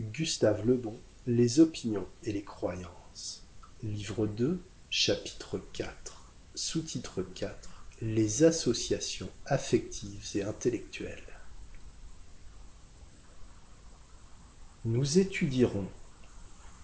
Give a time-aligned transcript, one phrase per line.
[0.00, 3.42] Gustave Lebon, Les opinions et les croyances.
[3.82, 11.40] Livre 2, chapitre 4, sous-titre 4, Les associations affectives et intellectuelles.
[14.84, 15.88] Nous étudierons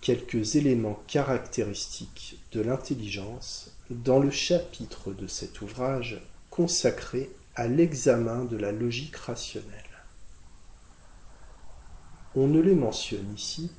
[0.00, 6.20] quelques éléments caractéristiques de l'intelligence dans le chapitre de cet ouvrage
[6.50, 9.85] consacré à l'examen de la logique rationnelle.
[12.38, 13.70] On ne les mentionne ici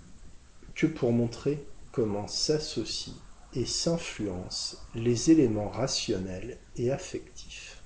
[0.73, 3.13] que pour montrer comment s'associent
[3.53, 7.83] et s'influencent les éléments rationnels et affectifs.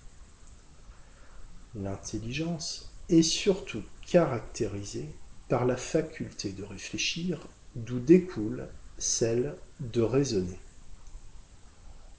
[1.75, 5.09] L'intelligence est surtout caractérisée
[5.49, 10.59] par la faculté de réfléchir, d'où découle celle de raisonner,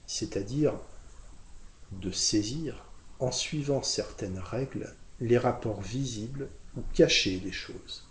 [0.05, 0.75] c'est-à-dire
[1.91, 2.85] de saisir,
[3.17, 8.03] en suivant certaines règles, les rapports visibles ou cachés des choses.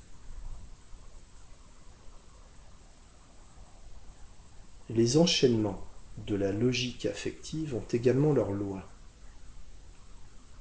[4.95, 5.83] Les enchaînements
[6.19, 8.87] de la logique affective ont également leurs lois.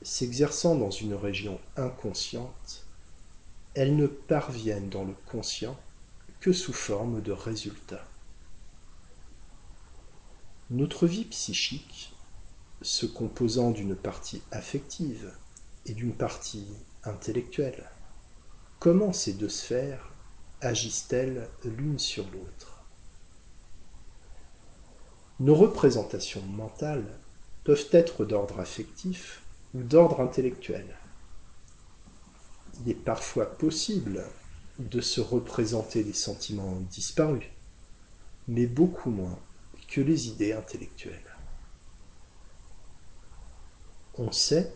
[0.04, 2.88] S'exerçant dans une région inconsciente,
[3.74, 5.78] elles ne parviennent dans le conscient
[6.40, 8.08] que sous forme de résultats.
[10.70, 12.14] Notre vie psychique,
[12.82, 15.30] se composant d'une partie affective
[15.86, 16.68] et d'une partie
[17.04, 17.90] intellectuelle,
[18.80, 20.14] comment ces deux sphères
[20.62, 22.71] agissent-elles l'une sur l'autre?
[25.42, 27.20] Nos représentations mentales
[27.64, 29.42] peuvent être d'ordre affectif
[29.74, 30.96] ou d'ordre intellectuel.
[32.80, 34.24] Il est parfois possible
[34.78, 37.46] de se représenter des sentiments disparus,
[38.48, 39.40] mais beaucoup moins
[39.88, 41.36] que les idées intellectuelles.
[44.14, 44.72] On sait,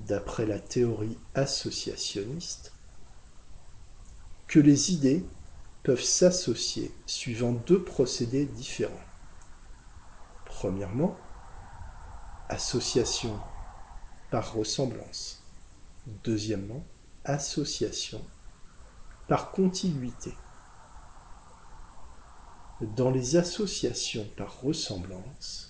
[0.00, 2.72] d'après la théorie associationniste,
[4.48, 5.24] que les idées
[5.84, 9.13] peuvent s'associer suivant deux procédés différents.
[10.64, 11.20] Premièrement,
[12.48, 13.38] association
[14.30, 15.42] par ressemblance.
[16.24, 16.82] Deuxièmement,
[17.26, 18.24] association
[19.26, 20.38] par contiguïté.
[22.80, 25.68] Dans les associations par ressemblance,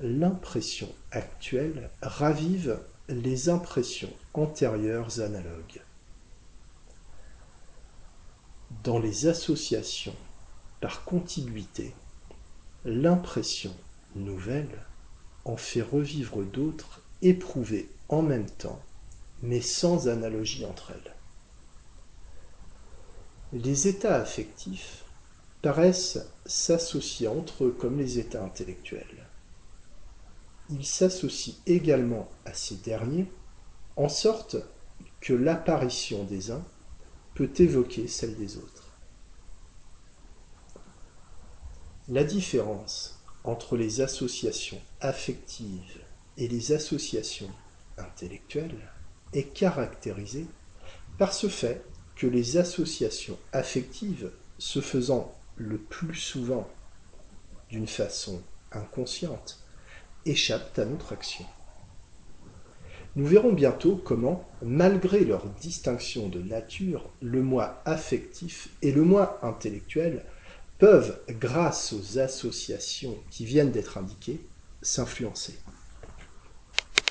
[0.00, 5.84] l'impression actuelle ravive les impressions antérieures analogues.
[8.82, 10.16] Dans les associations
[10.80, 11.94] par contiguïté,
[12.84, 13.72] l'impression
[14.14, 14.86] nouvelle
[15.44, 18.80] en fait revivre d'autres éprouvées en même temps,
[19.42, 21.14] mais sans analogie entre elles.
[23.52, 25.04] Les états affectifs
[25.60, 29.28] paraissent s'associer entre eux comme les états intellectuels.
[30.70, 33.30] Ils s'associent également à ces derniers,
[33.96, 34.56] en sorte
[35.20, 36.64] que l'apparition des uns
[37.34, 38.98] peut évoquer celle des autres.
[42.08, 46.00] La différence entre les associations affectives
[46.36, 47.50] et les associations
[47.98, 48.90] intellectuelles
[49.32, 50.46] est caractérisée
[51.18, 56.68] par ce fait que les associations affectives se faisant le plus souvent
[57.68, 59.64] d'une façon inconsciente
[60.24, 61.44] échappent à notre action.
[63.14, 69.38] Nous verrons bientôt comment, malgré leur distinction de nature, le moi affectif et le moi
[69.42, 70.24] intellectuel
[70.82, 74.40] peuvent, grâce aux associations qui viennent d'être indiquées,
[74.82, 75.54] s'influencer.